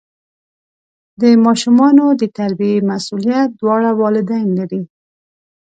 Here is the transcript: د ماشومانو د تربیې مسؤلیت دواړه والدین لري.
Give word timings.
د 1.21 1.23
ماشومانو 1.45 2.05
د 2.21 2.23
تربیې 2.37 2.77
مسؤلیت 2.89 3.49
دواړه 3.59 3.89
والدین 3.99 4.47
لري. 4.59 4.81